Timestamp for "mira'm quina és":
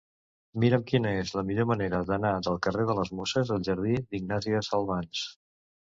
0.61-1.33